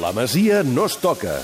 [0.00, 1.38] La Masia no es toca.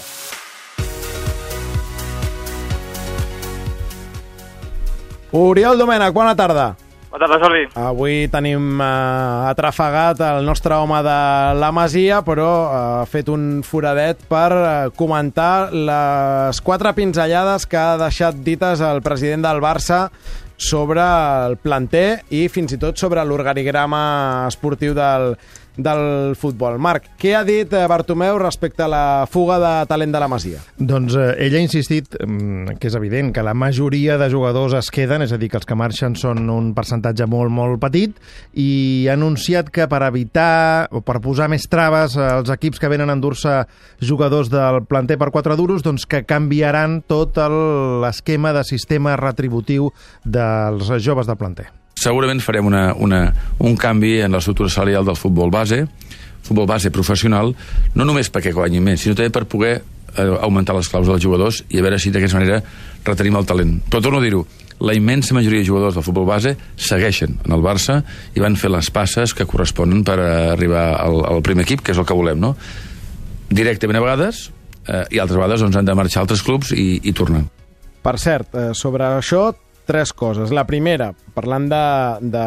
[5.33, 6.75] Oriol Domènech, bona tarda.
[7.13, 7.63] Bona tarda, Jordi.
[7.81, 11.17] Avui tenim uh, atrafegat el nostre home de
[11.61, 17.81] la Masia, però uh, ha fet un foradet per uh, comentar les quatre pinzellades que
[17.81, 20.07] ha deixat dites el president del Barça
[20.63, 24.03] sobre el planter i fins i tot sobre l'organigrama
[24.51, 25.35] esportiu del,
[25.77, 26.77] del futbol.
[26.83, 30.61] Marc, què ha dit eh, Bartomeu respecte a la fuga de talent de la Masia?
[30.77, 34.93] Doncs eh, ell ha insistit mm, que és evident que la majoria de jugadors es
[34.93, 38.17] queden, és a dir, que els que marxen són un percentatge molt, molt petit,
[38.53, 43.11] i ha anunciat que per evitar o per posar més traves als equips que venen
[43.11, 43.63] a endur-se
[44.01, 49.93] jugadors del planter per quatre duros, doncs que canviaran tot l'esquema de sistema retributiu
[50.25, 51.71] dels joves del planter
[52.03, 53.23] segurament farem una, una,
[53.63, 55.85] un canvi en l'estructura salarial del futbol base,
[56.43, 57.55] futbol base professional,
[57.95, 61.63] no només perquè guanyi més, sinó també per poder eh, augmentar les claus dels jugadors
[61.71, 62.61] i a veure si d'aquesta manera
[63.07, 63.79] retenim el talent.
[63.89, 64.43] Però torno a dir-ho,
[64.83, 68.01] la immensa majoria de jugadors del futbol base segueixen en el Barça
[68.35, 72.01] i van fer les passes que corresponen per arribar al, al primer equip, que és
[72.03, 72.57] el que volem, no?
[73.53, 74.49] Directament a vegades,
[74.89, 77.45] eh, i altres vegades doncs, han de marxar a altres clubs i, i tornar.
[78.03, 79.53] Per cert, eh, sobre això
[79.87, 80.53] tres coses.
[80.55, 81.83] La primera, parlant de,
[82.33, 82.45] de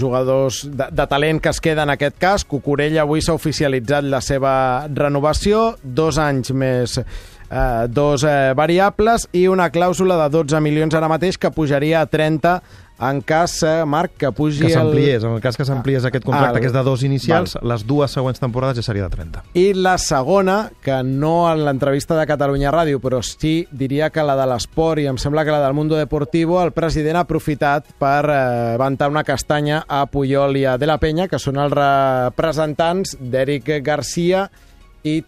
[0.00, 4.22] jugadors de, de talent que es queda en aquest cas, Cucurella avui s'ha oficialitzat la
[4.24, 4.54] seva
[4.88, 6.98] renovació, dos anys més
[7.52, 12.08] eh, dos eh, variables i una clàusula de 12 milions ara mateix que pujaria a
[12.08, 12.60] 30
[13.02, 14.60] en cas, eh, Marc, que pugi...
[14.62, 15.30] Que s'ampliés, el...
[15.30, 16.62] en el cas que s'ampliés ah, aquest contracte, el...
[16.62, 17.72] que és de dos inicials, Val.
[17.72, 19.42] les dues següents temporades ja seria de 30.
[19.58, 24.36] I la segona, que no en l'entrevista de Catalunya Ràdio, però sí, diria que la
[24.38, 28.20] de l'esport i em sembla que la del Mundo Deportivo, el president ha aprofitat per
[28.30, 33.16] eh, ventar una castanya a Puyol i a De La Penya, que són els representants
[33.18, 34.70] d'Eric Garcia i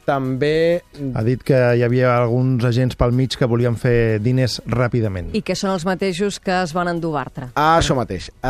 [0.06, 0.83] també...
[1.14, 5.33] Ha dit que hi havia alguns agents pel mig que volien fer diners ràpidament.
[5.35, 7.51] I que són els mateixos que es van endur Bartra.
[7.55, 8.30] Ah, això mateix.
[8.39, 8.46] Uh,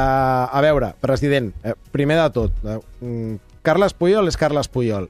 [0.52, 2.78] a veure, president, uh, primer de tot, uh,
[3.64, 5.08] Carles Puyol és Carles Puyol.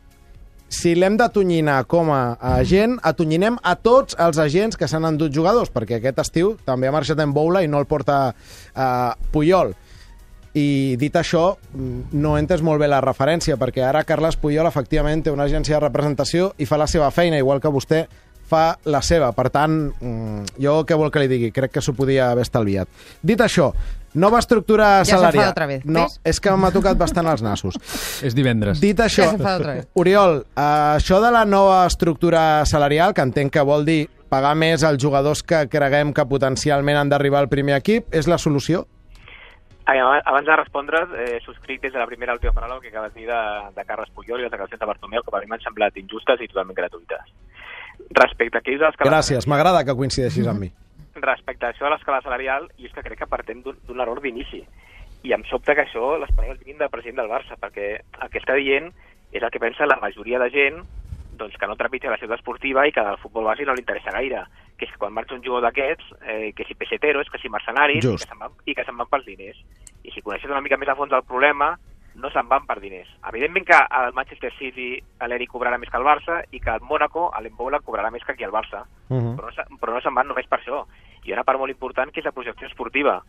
[0.75, 5.71] Si l'hem d'atonyinar com a agent, atonyinem a tots els agents que s'han endut jugadors,
[5.71, 9.75] perquè aquest estiu també ha marxat en Boula i no el porta uh, Puyol.
[10.55, 11.57] I dit això,
[12.13, 15.83] no entes molt bé la referència, perquè ara Carles Puyol efectivament té una agència de
[15.83, 18.05] representació i fa la seva feina, igual que vostè
[18.47, 19.33] fa la seva.
[19.35, 21.51] Per tant, mm, jo què vol que li digui?
[21.51, 22.89] Crec que s'ho podia haver estalviat.
[23.23, 23.73] Dit això,
[24.15, 25.51] nova estructura ja salarial.
[25.51, 25.85] otra vez.
[25.85, 26.21] No, ¿ves?
[26.23, 27.75] és que m'ha tocat bastant els nassos.
[28.23, 28.81] És divendres.
[28.81, 29.85] Dit això, Ja.
[29.95, 34.83] Oriol, eh, això de la nova estructura salarial, que entenc que vol dir pagar més
[34.83, 38.87] als jugadors que creguem que potencialment han d'arribar al primer equip, és la solució?
[39.87, 43.21] Abans de respondre, eh, subscric des de la primera a l'última paraula que acabes de
[43.21, 43.41] dir de,
[43.77, 46.49] de Carles Puyol i les declaracions de Bartomeu, que per mi m'han semblat injustes i
[46.49, 47.35] totalment gratuïtes.
[48.17, 49.11] Respecte a aquells de l'escala...
[49.11, 50.71] Gràcies, m'agrada que coincideixis amb mi.
[51.21, 54.65] Respecte a això de l'escala salarial, jo és que crec que partem d'un error d'inici.
[55.25, 58.41] I em sobta que això, les paraules vinguin del president del Barça, perquè el que
[58.41, 58.89] està dient
[59.35, 60.81] és el que pensa la majoria de gent
[61.37, 64.11] doncs, que no trepitja la ciutat esportiva i que al futbol bàsic no li interessa
[64.13, 64.45] gaire.
[64.77, 68.05] Que és que quan marxa un jugador d'aquests, eh, que si peseteros, que si mercenaris,
[68.05, 68.25] i Just.
[68.25, 69.59] que, se'n van, i que se'n van pels diners.
[70.03, 71.79] I si coneixes una mica més a fons el problema,
[72.15, 73.09] no se'n van per diners.
[73.29, 77.31] Evidentment que al Manchester City l'Eri cobrarà més que el Barça i que al Mónaco
[77.43, 78.85] l'Embola cobrarà més que aquí al Barça.
[79.09, 79.37] Uh -huh.
[79.37, 80.85] Però no, se- però no se'n van només per això.
[81.25, 83.23] Hi ha una part molt important que és la projecció esportiva.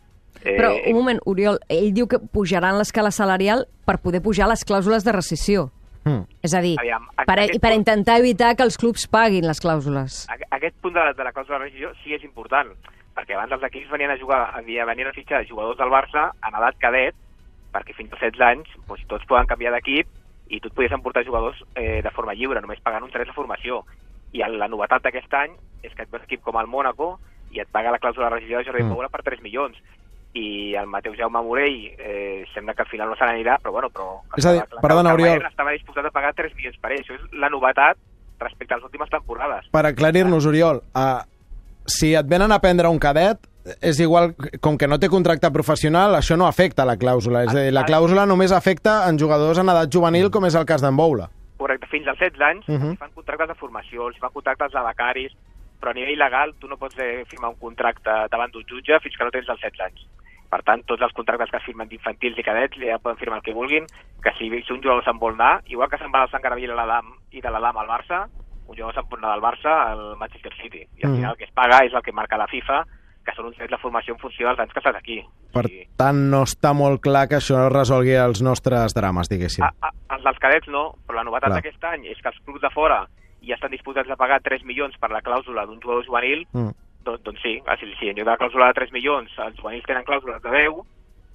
[0.44, 4.64] Eh, Però, un moment, Oriol, ell diu que pujaran l'escala salarial per poder pujar les
[4.66, 5.70] clàusules de rescisió.
[6.06, 6.22] Mm.
[6.46, 9.44] És a dir, Aviam, a- per, aquest per punt- intentar evitar que els clubs paguin
[9.46, 10.26] les clàusules.
[10.30, 12.68] A- Aquest punt de, la- de la clàusula de rescisió sí és important,
[13.16, 16.54] perquè abans els equips venien a jugar, havia- venien a fitxar jugadors del Barça en
[16.54, 17.14] edat cadet,
[17.74, 20.06] perquè fins als 16 anys doncs, tots poden canviar d'equip
[20.48, 23.32] i tu et podies emportar jugadors eh, de forma lliure, només pagant un 3 de
[23.34, 23.82] formació.
[24.32, 25.52] I la novetat d'aquest any
[25.82, 27.18] és que et ve un equip com el Mónaco
[27.50, 28.86] i et paga la clàusula de rescisió de Jordi Mm.
[28.86, 28.92] mm.
[28.94, 29.76] Moura per 3 milions.
[30.36, 33.88] I el Mateu Jaume Morell eh, sembla que al final no se n'anirà, però bueno,
[33.88, 34.20] però...
[34.36, 35.40] És a dir, la- perdona, Oriol.
[35.48, 37.00] Estava disposat a pagar 3 milions per ell.
[37.00, 37.96] Això és la novetat
[38.38, 39.70] respecte a les últimes temporades.
[39.72, 41.22] Per aclarir-nos, Oriol, uh,
[41.88, 43.48] si et venen a prendre un cadet,
[43.80, 47.46] és igual, com que no té contracte professional, això no afecta la clàusula.
[47.46, 50.66] És a dir, la clàusula només afecta en jugadors en edat juvenil, com és el
[50.68, 51.30] cas d'en Boula.
[51.56, 52.90] Correcte, fins als 16 anys uh -huh.
[52.90, 55.32] els fan contractes de formació, els fan contractes de becaris,
[55.80, 59.16] però a nivell legal tu no pots eh, firmar un contracte davant d'un jutge fins
[59.16, 60.06] que no tens els 16 anys.
[60.56, 63.52] Per tant, tots els contractes que firmen d'infantils i cadets ja poden firmar el que
[63.52, 63.84] vulguin,
[64.24, 67.10] que si, si un jugador se'n vol anar, igual que se'n va del Sant l'Adam
[67.36, 68.22] i de l'Adam al Barça,
[68.66, 70.86] un jugador se'n pot anar del Barça al Manchester City.
[70.96, 71.16] I al Mhm.
[71.16, 72.86] final el que es paga és el que marca la FIFA,
[73.26, 75.18] que són uns drets de formació en funció dels anys que estàs aquí.
[75.52, 75.66] Per
[75.98, 79.62] tant, no està molt clar que això resolgui els nostres drames, diguéssim.
[79.64, 82.62] a, a, els dels cadets no, però la novetat d'aquest any és que els clubs
[82.62, 83.06] de fora
[83.42, 86.70] ja estan disposats a pagar 3 milions per la clàusula d'un jugador juvenil, Mm.
[87.06, 89.86] Doncs, doncs sí, si, si en lloc de la clàusula de 3 milions els juvenils
[89.88, 90.80] tenen clàusules de 10,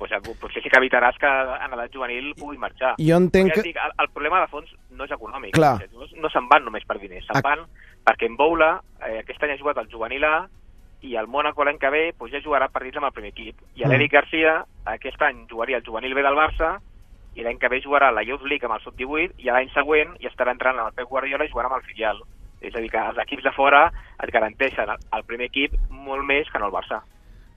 [0.02, 2.96] doncs, eh, potser sí que evitaràs que en edat juvenil pugui marxar.
[3.00, 3.68] Jo entenc Ja que...
[3.70, 5.56] dic, el, el problema de fons no és econòmic.
[5.58, 5.78] Clar.
[5.88, 7.66] Jugadors No se'n van només per diners, se'n van
[8.06, 8.74] perquè en Boula
[9.06, 10.36] eh, aquest any ha jugat al juvenil A
[11.02, 13.62] i el Mónaco l'any que ve doncs, ja jugarà partits amb el primer equip.
[13.76, 13.90] I Mm.
[13.90, 16.80] l'Eric Garcia aquest any jugaria al juvenil B del Barça
[17.36, 20.18] i l'any que ve jugarà a la Youth League amb el Sub-18 i l'any següent
[20.20, 22.22] ja estarà entrant amb el Pep Guardiola i jugarà amb el filial.
[22.62, 23.88] És a dir, que els equips de fora
[24.22, 27.02] et garanteixen el, el primer equip molt més que no el Barça.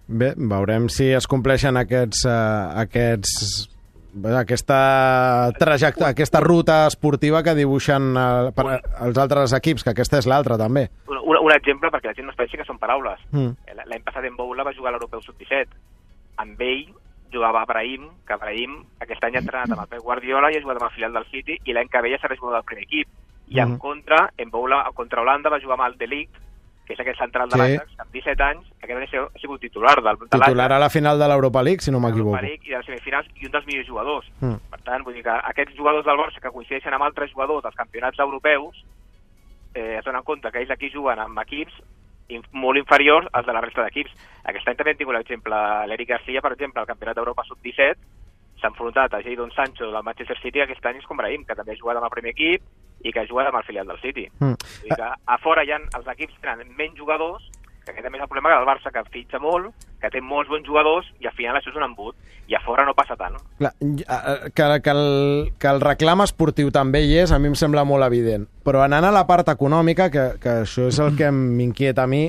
[0.06, 2.26] Bé, veurem si es compleixen aquests...
[2.28, 3.70] Uh, aquests
[4.14, 10.28] aquesta trajecte, aquesta ruta esportiva que dibuixen uh, per, els altres equips, que aquesta és
[10.30, 10.84] l'altra també.
[11.10, 13.24] Un, un, un exemple perquè la gent no es pensi que són paraules.
[13.34, 13.56] Mm.
[13.90, 15.74] L'any passat en Boula va jugar a l'Europeu Sub-17.
[16.44, 16.84] Amb ell
[17.34, 20.78] jugava Brahim, que Brahim aquest any ha entrenat amb el Pep Guardiola i ha jugat
[20.78, 23.10] amb el filial del City i l'any que ve ja serà jugador del primer equip.
[23.48, 26.32] I en contra, en Boula, contra Holanda va jugar amb el De Ligt,
[26.86, 27.58] que és aquest central de Sí.
[27.60, 30.90] l'Ajax, amb 17 anys, que aquest any ha sigut- titular del, de Titular a la
[30.90, 32.40] final de l'Europa League, si no m'equivoco.
[32.42, 34.26] League i de les semifinals i un dels millors jugadors.
[34.40, 34.54] Mm.
[34.70, 37.74] Per tant, vull dir que aquests jugadors del Barça que coincideixen amb altres jugadors dels
[37.74, 38.84] campionats europeus
[39.74, 41.72] eh, es donen compte que ells aquí juguen amb equips
[42.52, 44.10] molt inferiors als de la resta d'equips.
[44.44, 45.56] Aquest any també hem tingut l'exemple,
[45.86, 47.96] l'Eric Garcia, per exemple, al Campionat d'Europa Sub-17,
[48.64, 51.74] s'ha enfrontat a Jadon Sancho del Manchester City aquest any és com Brahim, que també
[51.74, 52.64] ha jugat amb el primer equip
[53.04, 54.24] i que ha jugat amb el filial del City.
[54.40, 54.56] Mm.
[54.56, 57.44] Vull dir que a fora ha, els equips tenen menys jugadors,
[57.84, 60.48] que aquest també és el problema que el Barça, que fitxa molt, que té molts
[60.48, 62.16] bons jugadors, i al final això és un embut.
[62.48, 63.36] I a fora no passa tant.
[63.60, 67.84] Clar, que, que, el, que el reclam esportiu també hi és, a mi em sembla
[67.88, 68.44] molt evident.
[68.64, 72.26] Però anant a la part econòmica, que, que això és el que m'inquieta a mi,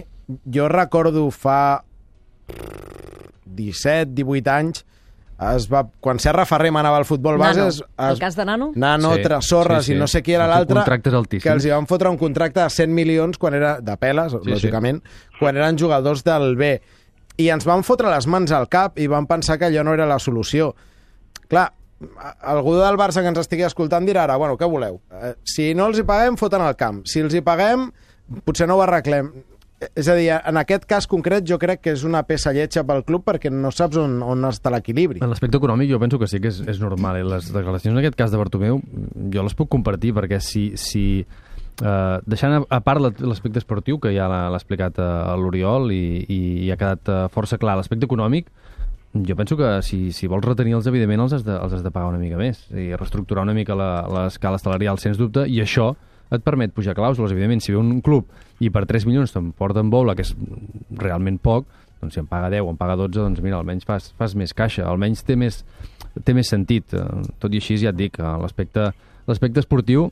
[0.51, 1.83] jo recordo fa
[3.45, 4.85] 17, 18 anys,
[5.55, 7.59] es va, quan Serra Ferrer manava al futbol base...
[7.59, 7.69] Nano.
[7.69, 8.71] Es, El cas de Nano?
[8.75, 9.95] Nano, Sí, Tressorres sí, sí.
[9.97, 10.83] i no sé qui era Un l'altre,
[11.41, 14.51] que els hi van fotre un contracte de 100 milions quan era de peles, sí.
[14.51, 15.01] lògicament,
[15.39, 16.75] quan eren jugadors del B.
[17.43, 20.07] I ens van fotre les mans al cap i van pensar que allò no era
[20.07, 20.71] la solució.
[21.51, 21.67] Clar,
[22.41, 25.01] algú del Barça que ens estigui escoltant dirà ara, bueno, què voleu?
[25.11, 27.03] Eh, si no els hi paguem, foten al camp.
[27.09, 27.89] Si els hi paguem,
[28.47, 29.33] potser no ho arreglem.
[29.81, 32.83] Eh, És a dir, en aquest cas concret jo crec que és una peça lletja
[32.87, 35.19] pel club perquè no saps on, on està l'equilibri.
[35.23, 37.19] En l'aspecte econòmic jo penso que sí que és, és normal.
[37.19, 38.79] I les declaracions en aquest cas de Bartomeu
[39.33, 41.25] jo les puc compartir perquè si, si
[41.83, 45.09] eh, deixant a, part la- l'aspecte esportiu, que ja l'ha explicat eh,
[45.41, 48.47] l'Oriol i, i, i ha quedat eh, força clar, l'aspecte econòmic
[49.27, 52.09] jo penso que si, si vols retenir-los, evidentment, els has, de, els has de pagar
[52.11, 55.93] una mica més i reestructurar una mica la- l'escala salarial, sens dubte, i això
[56.33, 57.33] et permet pujar clàusules.
[57.33, 58.29] Evidentment, si ve un club
[58.63, 60.33] i per 3 milions te'n porta en bola, que és
[60.97, 61.67] realment poc,
[62.01, 64.53] doncs si em paga 10 o em paga 12, doncs mira, almenys fas, fas més
[64.53, 65.63] caixa, almenys té més,
[66.23, 66.93] té més sentit.
[66.93, 68.91] Eh, Tot i així, ja et dic, eh, l'aspecte
[69.25, 70.11] l'aspecte esportiu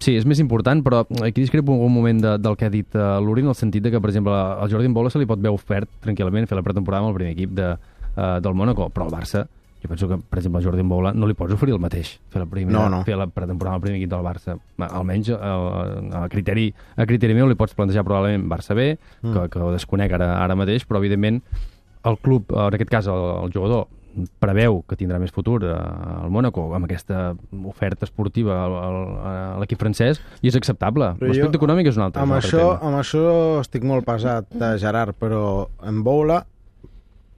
[0.00, 3.18] Sí, és més important, però aquí discrepo un moment de, del que ha dit uh,
[3.20, 5.52] l'Uri en el sentit de que, per exemple, al Jordi Bola se li pot haver
[5.52, 9.12] ofert tranquil·lament fer la pretemporada amb el primer equip de, uh, del Mónaco, però al
[9.12, 9.42] Barça,
[9.82, 12.42] jo penso que, per exemple, al Jordi Bola no li pots oferir el mateix, fer
[12.42, 13.02] la, primera, No, no.
[13.04, 14.58] fer la pretemporada el primer equip del Barça.
[14.78, 15.38] Almenys, uh,
[16.20, 18.92] a, criteri, a criteri meu, li pots plantejar probablement Barça B,
[19.22, 19.32] mm.
[19.32, 21.40] que, que ho desconec ara, ara mateix, però, evidentment,
[22.04, 23.88] el club, en aquest cas el, el jugador,
[24.42, 27.28] preveu que tindrà més futur eh, al Mónaco amb aquesta
[27.70, 31.12] oferta esportiva al- al- a l'equip francès i és acceptable.
[31.20, 32.88] L'aspecte econòmic és un altre, Amb un altre això, tema.
[32.90, 33.22] amb això
[33.60, 36.40] estic molt pesat, de Gerard, però en Boula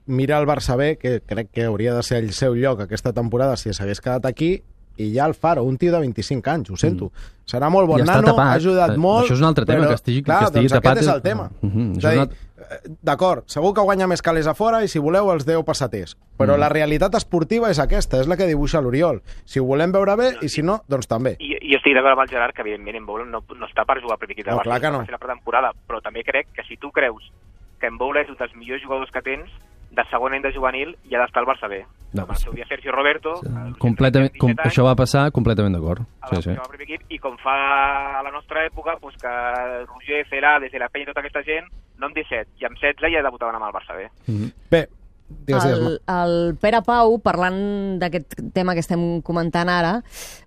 [0.05, 3.57] mira el Barça B, que crec que hauria de ser el seu lloc aquesta temporada
[3.57, 4.61] si s'hagués quedat aquí,
[4.95, 7.05] i ja el Faro, un tio de 25 anys, ho sento.
[7.07, 7.49] Mm.
[7.49, 8.45] Serà molt bon I nano, tapat.
[8.45, 9.25] ha ajudat Eh, molt...
[9.25, 11.13] això és un altre tema, però, que estigui- clar, que estigui doncs tapat aquest és
[11.15, 11.49] el tema.
[11.61, 14.83] Mhm, És això a és dir, eh, D'acord, segur que guanya més calés a fora
[14.83, 16.15] i si voleu els 10 passaters.
[16.37, 16.59] Però Mm.
[16.59, 19.21] la realitat esportiva és aquesta, és la que dibuixa l'Oriol.
[19.45, 21.35] Si ho volem veure bé i si no, doncs també.
[21.39, 23.99] I, jo estic d'acord amb el Gerard que, evidentment, en Boula no, no està per
[23.99, 24.99] jugar al primer equip de No, Barça, clar que no.
[25.05, 27.31] per la pretemporada, però també crec que si tu creus
[27.79, 29.49] que en Boula és un dels millors jugadors que tens,
[29.93, 31.83] de segon any de juvenil ja ha d'estar al Barça B.
[32.13, 33.35] No, el seu dia Sergio Roberto...
[33.41, 36.01] el- Completament, com, 17 anys, això va passar completament d'acord.
[36.21, 36.49] a Sí, sí.
[36.53, 37.53] al primer equip, i com fa
[38.19, 39.31] a la nostra època, pues que
[39.87, 43.13] Roger, Celades i la Penya i tota aquesta gent, no amb 17, i amb 16
[43.15, 44.05] ja debutaven amb el Barça B.
[44.69, 44.83] Bé,
[45.29, 49.95] digues, digues, El, el Pere Pau, parlant d'aquest tema que estem comentant ara,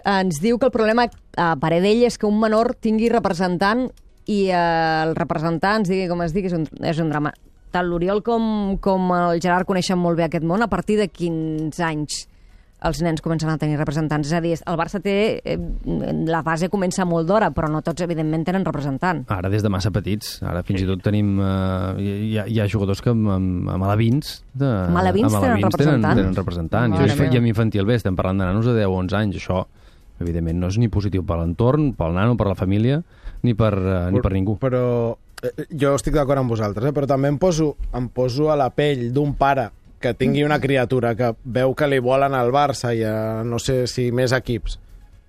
[0.06, 3.88] ens diu que el problema a parer d'ell és que un menor tingui representant
[4.26, 7.34] i eh, el representant, es digui com es digui, és un, és un drama.
[7.74, 10.62] Tant l'Oriol com, com el Gerard coneixen molt bé aquest món.
[10.64, 12.24] A partir de quins anys
[12.86, 14.28] els nens comencen a tenir representants?
[14.28, 15.14] És a dir, el Barça té...
[15.44, 15.56] Eh,
[16.28, 19.24] la base comença molt d'hora, però no tots, evidentment, tenen representant.
[19.32, 20.36] Ara des de massa petits.
[20.44, 21.36] Ara fins i tot tenim...
[21.40, 24.38] Eh, hi, ha, hi ha jugadors que amb, amb, amb alevins...
[24.52, 26.06] De, Amb alevins amb tenen representant?
[26.12, 26.92] Tenen, tenen representant.
[26.92, 27.34] I, Mare això, meva.
[27.34, 29.40] I amb infantil B, estem parlant de nanos de 10 o 11 anys.
[29.40, 29.64] Això
[30.20, 33.02] evidentment no és ni positiu per l'entorn, pel nano, per la família,
[33.44, 34.56] ni per, eh, ni per ningú.
[34.60, 35.16] Però
[35.70, 36.92] jo estic d'acord amb vosaltres, eh?
[36.92, 41.14] però també em poso, em poso a la pell d'un pare que tingui una criatura
[41.16, 44.78] que veu que li volen al Barça i a no sé si més equips.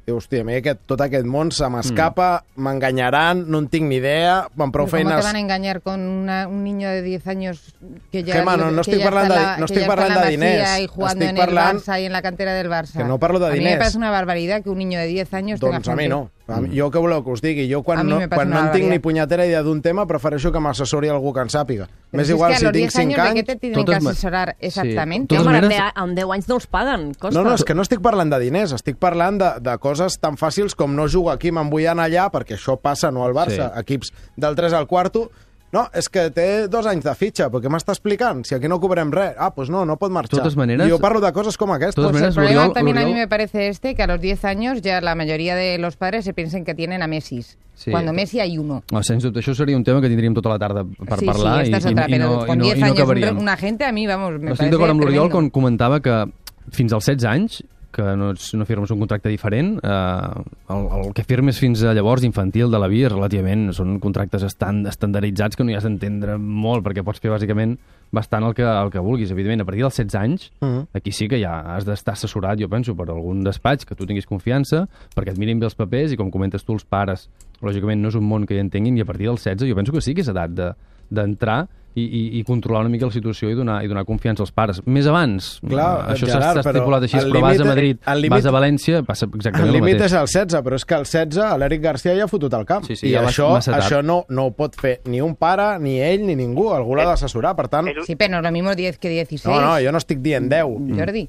[0.08, 3.98] Diu, hòstia, a mi aquest, tot aquest món se m'escapa, m'enganyaran, no en tinc ni
[4.00, 5.26] idea, amb prou Pero ¿Cómo te feines...
[5.26, 7.76] van a engañar con una- un niño de 10 años
[8.12, 10.80] que ya, Gemma, no- no estic parlant de- no estic parlant la de diners.
[10.80, 12.98] Y jugando Estic en el parlant- Barça y en la cantera del Barça.
[13.00, 13.80] Que no parlo de A mí me diners.
[13.80, 16.32] parece una barbaridad que un niño de 10 años tenga Doncs a mi no.
[16.48, 17.66] Mi, jo què voleu que us digui?
[17.68, 21.10] Jo quan no, quan no en tinc ni punyetera idea d'un tema prefereixo que m'assessori
[21.12, 21.88] algú que en sàpiga.
[21.88, 23.46] Pero M'és si es igual si tinc 10 años 5 de qué anys...
[23.48, 25.36] te tienen que asesorar exactamente.
[25.36, 27.38] Totes Home, amb maneres- 10 amb 10 anys no els paguen, costa.
[27.38, 30.38] No, no, és que no estic parlant de diners, estic parlant de, de coses tan
[30.40, 33.68] fàcils com no jugo aquí, me'n vull anar allà, perquè això passa no al Barça,
[33.74, 33.80] Sí.
[33.84, 35.30] equips del 3 al quarto,
[35.74, 38.44] no, és que té dos anys de fitxa, però què m'està explicant?
[38.48, 39.34] Si aquí no cobrem res.
[39.38, 40.40] Ah, doncs no, no pot marxar.
[40.40, 41.96] Totes maneres- Jo parlo de coses com aquestes.
[41.96, 44.08] Totes Pues el maneres, problema l'Oriol- también a mí l'Oriol- me parece este, que a
[44.08, 47.44] los 10 años ya la mayoría de los padres se piensen que tienen a Messi.
[47.76, 47.92] Sí.
[47.92, 48.82] Cuando Messi hay uno.
[48.92, 51.66] No, sens dubte, això seria un tema que tindríem tota la tarda per sí, parlar
[51.66, 53.32] sí, esta es i, otra, i, i, no, i, con no, 10 i no años
[53.42, 56.26] una gente a mí, vamos, me Estic parece d'acord amb l'Oriol quan comentava que
[56.72, 57.64] fins als 16 anys
[57.98, 61.96] que no, ets, no firmes un contracte diferent, eh, el, el que firmes fins a
[61.98, 66.38] llavors infantil de la vida relativament són contractes estan, estandarditzats que no hi has d'entendre
[66.38, 67.76] molt perquè pots fer bàsicament
[68.14, 69.34] bastant el que, el que vulguis.
[69.34, 70.86] Evidentment, a partir dels 16 anys, Mhm.
[70.96, 74.26] aquí sí que ja has d'estar assessorat, jo penso, per algun despatx que tu tinguis
[74.30, 74.86] confiança,
[75.16, 77.28] perquè et mirin bé els papers i com comentes tu, els pares,
[77.62, 79.92] lògicament no és un món que hi entenguin i a partir dels 16 jo penso
[79.92, 80.72] que sí que és edat de
[81.10, 84.52] d'entrar i, i, i controlar una mica la situació i donar, i donar confiança als
[84.54, 84.84] pares.
[84.86, 87.98] Més abans, Clar, eh, això s'ha però estipulat així, el però vas límit- a Madrid,
[88.14, 90.12] el límit- vas a València, passa exactament El el, límit mateix.
[90.14, 92.86] és el 16, però és que el 16 l'Eric Garcia ja ha fotut el camp.
[92.86, 95.98] Sí, sí, I ja això, això no, no ho pot fer ni un pare, ni
[96.00, 96.70] ell, ni ningú.
[96.74, 97.88] Algú l'ha d'assessorar, per tant...
[98.06, 99.46] Sí, pero no lo mismo 10 que 16.
[99.50, 101.28] No, no, jo no estic dient 10, Jordi.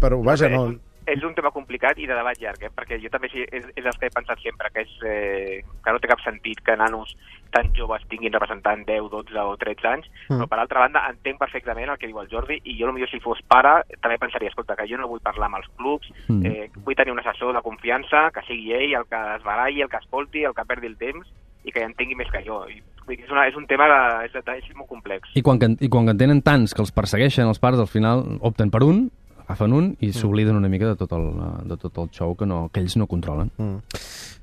[0.00, 0.74] però vaja, no...
[1.12, 2.70] és un tema complicat i de debat llarg, eh?
[2.74, 5.92] perquè jo també sí, és, és el que he pensat sempre, que, és, eh, que
[5.92, 7.16] no té cap sentit que nanos
[7.50, 10.38] tan joves tinguin representant 10, 12 o 13 anys, Mm.
[10.38, 13.20] però per altra banda entenc perfectament el que diu el Jordi i jo potser si
[13.20, 16.46] fos pare també pensaria, escolta, que jo no vull parlar amb els clubs, Mm.
[16.46, 19.88] eh, vull tenir un assessor de confiança, que sigui ell el que es baralli, el
[19.88, 21.26] que escolti, el que perdi el temps
[21.64, 22.64] i que entengui més que jo.
[22.70, 25.28] I, és, una, és un tema que és, és molt complex.
[25.34, 27.88] I quan, que- I quan que en tenen tants que els persegueixen, els pares al
[27.90, 29.10] final opten per un,
[29.50, 31.26] agafen un i s'obliden una mica de tot el,
[31.66, 33.50] de tot el show que, no, que ells no controlen.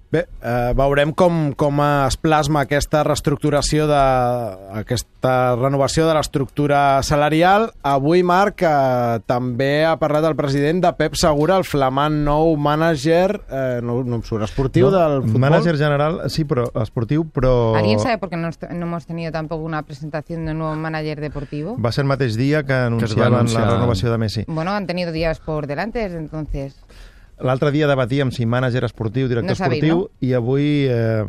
[0.07, 4.03] Bé, eh, veurem com, com es plasma aquesta reestructuració de,
[4.79, 7.67] aquesta renovació de l'estructura salarial.
[7.83, 13.35] Avui, Marc, eh, també ha parlat el president de Pep Segura, el flamant nou mànager,
[13.51, 15.43] eh, no, no em surt, esportiu del futbol.
[15.43, 17.75] Mànager general, sí, però esportiu, però...
[17.75, 21.19] ¿Alguien sabe por qué no, no hemos tenido tampoco una presentación de un nuevo manager
[21.19, 21.75] deportivo?
[21.83, 23.67] Va ser el mateix dia que anunciaven anunciar.
[23.67, 24.45] la renovació de Messi.
[24.47, 26.77] Bueno, han tenido días por delante entonces.
[27.45, 30.25] L'altre dia debatíem si mànager esportiu, director No esportiu, no?
[30.25, 31.21] i avui eh,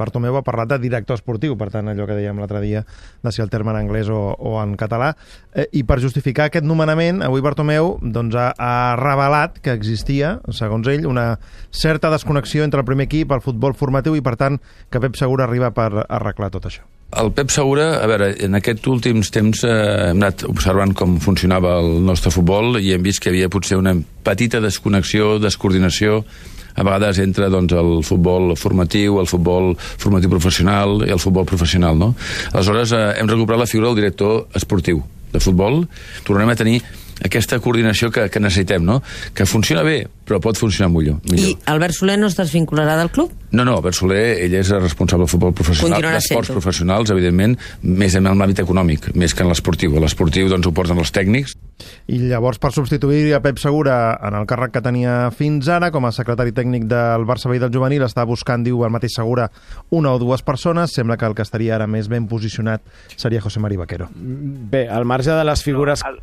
[0.00, 2.84] Bartomeu ha parlat de director esportiu, per tant, allò que dèiem l'altre dia,
[3.20, 5.12] de si el terme en anglès o, o en català.
[5.52, 10.88] Eh, I per justificar aquest nomenament, avui Bartomeu doncs, ha, ha revelat que existia, segons
[10.88, 11.36] ell, una
[11.68, 14.56] certa desconnexió entre el primer equip, el futbol formatiu, i per tant
[14.88, 16.88] que Pep Segura arriba per arreglar tot això.
[17.12, 19.72] El Pep Segura, a veure, en aquests últims temps eh,
[20.08, 23.76] hem anat observant com funcionava el nostre futbol i hem vist que hi havia potser
[23.76, 23.92] una
[24.24, 26.22] petita desconnexió, descoordinació,
[26.72, 32.00] a vegades entre doncs, el futbol formatiu, el futbol formatiu professional i el futbol professional.
[32.00, 32.14] No?
[32.54, 35.82] Aleshores, eh, hem recuperat la figura del director esportiu de futbol.
[36.24, 36.80] Tornarem a tenir
[37.24, 39.00] aquesta coordinació que, que necessitem, no?
[39.34, 41.20] que funciona bé, però pot funcionar millor.
[41.30, 41.52] millor.
[41.52, 43.32] I Albert Soler no es desvincularà del club?
[43.52, 47.58] No, no, Albert Soler, ell és el responsable del futbol professional, Continuarà d'esports professionals, evidentment,
[47.82, 49.96] més en l'àmbit econòmic, més que en l'esportiu.
[49.98, 51.56] A l'esportiu doncs, ho porten els tècnics.
[52.12, 56.06] I llavors, per substituir a Pep Segura en el càrrec que tenia fins ara, com
[56.06, 59.48] a secretari tècnic del Barça i del Juvenil, està buscant, diu el mateix Segura,
[59.90, 60.94] una o dues persones.
[60.94, 62.82] Sembla que el que estaria ara més ben posicionat
[63.16, 64.08] seria José Mari Vaquero.
[64.14, 66.04] Bé, al marge de les figures...
[66.06, 66.20] El,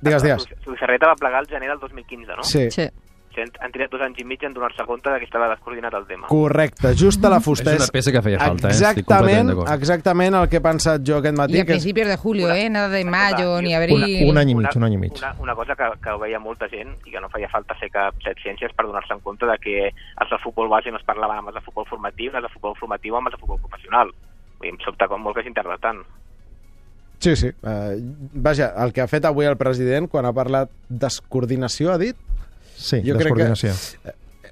[0.00, 0.46] Digues, digues.
[0.64, 2.42] Zubizarreta va plegar el gener del 2015, no?
[2.44, 2.88] Sí, Sí.
[3.36, 6.06] Han, han trigat dos anys i mig en donar-se compte de que estava descoordinat el
[6.06, 6.26] tema.
[6.26, 7.74] correcte, just a la fusta.
[7.74, 8.70] És una peça que feia falta, eh?
[8.70, 9.68] Estic Exactament, d'acord.
[9.74, 11.60] exactament el que he pensat jo aquest matí.
[11.60, 11.84] a Que és...
[11.84, 12.70] de julio, ¿eh?
[12.70, 14.30] Nada de mayo ni Un, abril.
[14.30, 15.12] un any i mig, un any i mig.
[15.18, 17.90] Una, una cosa que, que ho veia molta gent i que no feia falta fer
[17.90, 21.04] cap set ciències per donar-se en compte de que els de futbol base no es
[21.04, 23.60] parlaven amb els de futbol formatiu, ni els de futbol formatiu amb els de futbol
[23.60, 24.14] professional.
[24.56, 26.00] Vull dir, em sobta com molt que s'interna tant.
[27.18, 27.48] Sí, sí.
[27.62, 27.96] Uh,
[28.34, 32.16] vaja, el que ha fet avui el president quan ha parlat descoordinació, ha dit,
[32.76, 33.72] Sí, Jo crec que- descoordinació.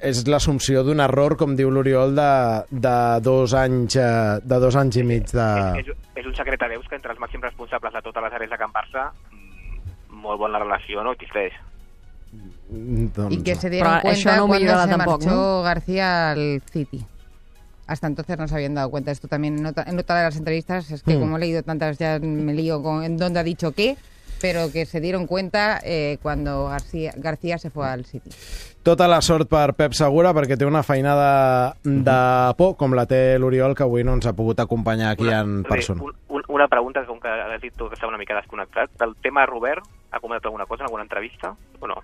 [0.04, 4.96] és l'assumpció d'un error, com diu l'Oriol, de, de, dos anys, eh, de dos anys
[4.96, 5.44] i mig de...
[5.80, 8.32] És, és, és un secret a veus que entre els màxims responsables de totes les
[8.32, 11.52] àrees de Can Barça mm, molt bona relació no existeix.
[12.68, 17.04] Doncs, Y que se dieron eso cuenta no cuando se marchó García al City.
[17.86, 19.10] Hasta entonces no se habían dado cuenta.
[19.10, 21.20] Esto también en otra, en otra de las entrevistas, es que Mm.
[21.20, 23.96] como he leído tantas, ya me lío con en dónde ha dicho qué,
[24.40, 28.30] pero que se dieron cuenta eh, cuando García, García se fue al City.
[28.82, 32.16] Tota la sort per Pep Segura, perquè té una feinada de
[32.58, 35.68] por, com la té l'Oriol, que avui no ens ha pogut acompanyar aquí en Bé,
[35.70, 36.02] persona.
[36.04, 38.90] un, un, una pregunta, com que has dit tu que estava una mica desconnectat.
[39.00, 42.02] Del tema Robert, ha comentat alguna cosa en alguna entrevista o no?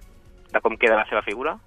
[0.53, 1.59] De com queda la seva figura?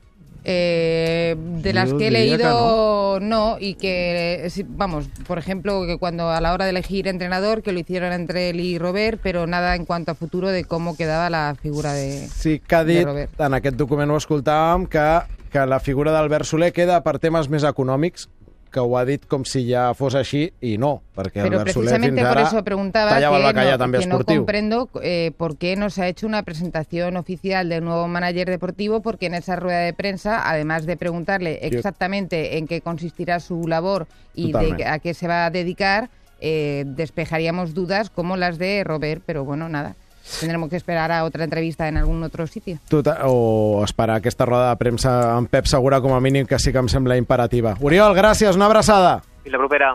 [0.45, 3.57] Eh, de las Yo que he diría que leído, no.
[3.59, 7.71] y que, eh, vamos, por ejemplo, que cuando a la hora de elegir entrenador, que
[7.71, 11.29] lo hicieron entre él y Robert, pero nada en cuanto a futuro de cómo quedaba
[11.29, 12.27] la figura de...
[12.27, 13.39] Sí que ha de dit, Robert.
[13.39, 15.05] en aquest document ho escoltàvem, que,
[15.53, 18.27] que la figura d'Albert Soler queda per temes més econòmics,
[18.73, 21.93] que ho ha dit com si ja fos així, i no, perquè Pero Albert Soler
[21.93, 24.41] fins precisamente por ara eso preguntaba tallava el que, bacallà no, també que no esportiu.
[24.41, 29.01] comprendo eh, por qué no se ha hecho una presentación oficial del nuevo manager deportivo,
[29.01, 34.07] porque en esa rueda de prensa, además de preguntarle exactamente en qué consistirá su labor
[34.33, 36.09] y de a qué se va a dedicar,
[36.41, 39.95] eh, despejaríamos dudas como las de Robert, pero bueno, nada.
[40.39, 42.79] Tendremos que esperar a otra entrevista en algún otro sitio.
[42.89, 46.71] Tota, o esperar aquesta roda de premsa amb Pep Segura com a mínim, que sí
[46.71, 47.77] que em sembla imperativa.
[47.81, 49.21] Oriol, gràcies, una abraçada.
[49.45, 49.93] I la propera?